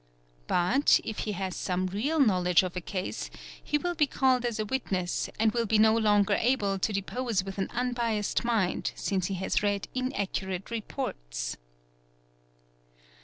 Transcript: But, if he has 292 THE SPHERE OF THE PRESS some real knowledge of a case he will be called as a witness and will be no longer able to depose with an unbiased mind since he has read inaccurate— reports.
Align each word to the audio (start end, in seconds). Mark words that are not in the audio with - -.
But, 0.47 0.99
if 1.03 1.19
he 1.29 1.33
has 1.33 1.63
292 1.63 1.63
THE 1.63 1.63
SPHERE 1.63 1.75
OF 1.75 1.85
THE 1.85 1.91
PRESS 1.91 2.15
some 2.15 2.17
real 2.17 2.27
knowledge 2.27 2.63
of 2.63 2.75
a 2.75 2.81
case 2.81 3.29
he 3.63 3.77
will 3.77 3.93
be 3.93 4.07
called 4.07 4.45
as 4.45 4.57
a 4.59 4.65
witness 4.65 5.29
and 5.39 5.51
will 5.51 5.67
be 5.67 5.77
no 5.77 5.95
longer 5.95 6.33
able 6.39 6.79
to 6.79 6.91
depose 6.91 7.43
with 7.43 7.59
an 7.59 7.67
unbiased 7.69 8.43
mind 8.43 8.93
since 8.95 9.27
he 9.27 9.35
has 9.35 9.61
read 9.61 9.87
inaccurate— 9.93 10.71
reports. 10.71 11.55